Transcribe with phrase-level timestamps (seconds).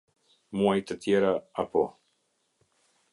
[0.61, 1.29] Muaj të tjera,
[1.65, 1.83] apo.